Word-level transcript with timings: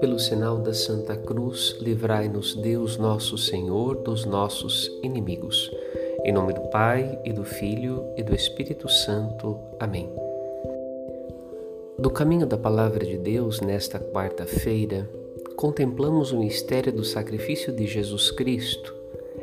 Pelo 0.00 0.18
sinal 0.18 0.58
da 0.58 0.74
Santa 0.74 1.16
Cruz, 1.16 1.76
livrai-nos 1.80 2.54
Deus 2.54 2.96
nosso 2.96 3.38
Senhor 3.38 3.96
dos 3.96 4.24
nossos 4.24 4.90
inimigos. 5.02 5.70
Em 6.24 6.32
nome 6.32 6.52
do 6.52 6.62
Pai 6.70 7.18
e 7.24 7.32
do 7.32 7.44
Filho 7.44 8.04
e 8.16 8.22
do 8.22 8.34
Espírito 8.34 8.88
Santo. 8.88 9.58
Amém. 9.78 10.10
Do 11.98 12.10
caminho 12.10 12.46
da 12.46 12.56
Palavra 12.56 13.04
de 13.04 13.18
Deus, 13.18 13.60
nesta 13.60 13.98
quarta-feira, 13.98 15.08
contemplamos 15.56 16.32
o 16.32 16.38
mistério 16.38 16.92
do 16.92 17.04
sacrifício 17.04 17.72
de 17.72 17.86
Jesus 17.86 18.30
Cristo, 18.30 18.94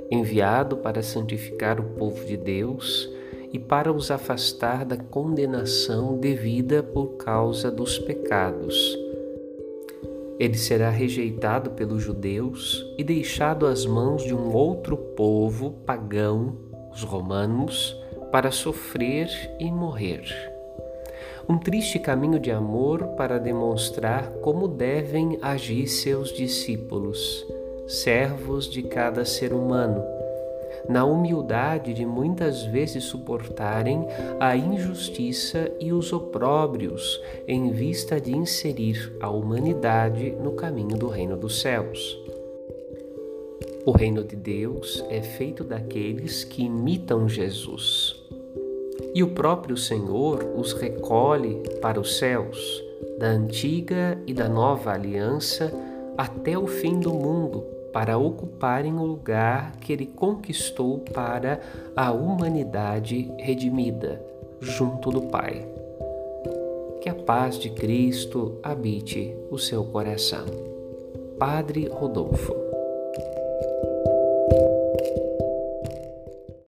enviado 0.10 0.78
para 0.78 1.02
santificar 1.02 1.80
o 1.80 1.84
povo 1.84 2.26
de 2.26 2.36
Deus 2.36 3.21
e 3.52 3.60
para 3.60 3.92
os 3.92 4.12
afastar 4.12 4.86
da 4.86 4.98
condenação 4.98 6.18
devida 6.18 6.82
por 6.82 7.18
causa 7.18 7.70
dos 7.70 8.00
pecados 8.00 8.98
ele 10.42 10.58
será 10.58 10.90
rejeitado 10.90 11.70
pelos 11.70 12.02
judeus 12.02 12.84
e 12.98 13.04
deixado 13.04 13.68
às 13.68 13.86
mãos 13.86 14.24
de 14.24 14.34
um 14.34 14.52
outro 14.56 14.98
povo 14.98 15.70
pagão, 15.86 16.58
os 16.92 17.04
romanos, 17.04 17.96
para 18.32 18.50
sofrer 18.50 19.30
e 19.60 19.72
morrer. 19.72 20.24
Um 21.48 21.60
triste 21.60 22.00
caminho 22.00 22.40
de 22.40 22.50
amor 22.50 23.10
para 23.10 23.38
demonstrar 23.38 24.32
como 24.42 24.68
devem 24.68 25.38
agir 25.44 25.86
seus 25.86 26.34
discípulos, 26.34 27.46
servos 27.88 28.68
de 28.68 28.82
cada 28.82 29.24
ser 29.24 29.54
humano 29.54 30.04
na 30.88 31.06
humildade 31.06 31.94
de 31.94 32.06
muitas 32.06 32.64
vezes 32.64 33.04
suportarem 33.06 34.08
a 34.40 34.56
injustiça 34.56 35.72
e 35.80 35.92
os 35.92 36.12
opróbrios 36.12 37.22
em 37.48 37.72
vista 37.72 38.20
de 38.20 38.36
inserir 38.36 39.16
a 39.20 39.30
humanidade 39.30 40.32
no 40.32 40.54
caminho 40.54 40.98
do 40.98 41.08
reino 41.08 41.38
dos 41.38 41.62
céus. 41.62 42.20
O 43.86 43.92
reino 43.92 44.24
de 44.24 44.36
Deus 44.36 45.04
é 45.10 45.22
feito 45.22 45.64
daqueles 45.64 46.44
que 46.44 46.64
imitam 46.64 47.28
Jesus. 47.28 48.16
E 49.14 49.24
o 49.24 49.32
próprio 49.32 49.76
Senhor 49.76 50.46
os 50.56 50.74
recolhe 50.74 51.64
para 51.82 52.00
os 52.00 52.18
céus, 52.18 52.84
da 53.18 53.28
antiga 53.28 54.18
e 54.28 54.34
da 54.34 54.48
nova 54.48 54.92
aliança 54.92 55.74
até 56.18 56.58
o 56.58 56.68
fim 56.68 57.00
do 57.00 57.12
mundo 57.12 57.81
para 57.92 58.18
ocuparem 58.18 58.96
o 58.98 59.04
lugar 59.04 59.74
que 59.78 59.92
ele 59.92 60.06
conquistou 60.06 61.00
para 61.00 61.60
a 61.96 62.12
humanidade 62.12 63.32
redimida, 63.38 64.22
junto 64.60 65.12
do 65.12 65.24
Pai. 65.24 65.68
Que 67.02 67.10
a 67.10 67.16
paz 67.16 67.58
de 67.58 67.70
Cristo 67.70 68.60
habite 68.62 69.36
o 69.50 69.58
seu 69.58 69.84
coração. 69.84 70.46
Padre 71.38 71.88
Rodolfo. 71.88 72.71